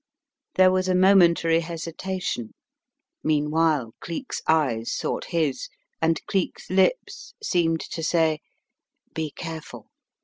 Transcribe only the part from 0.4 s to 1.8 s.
There was a momentary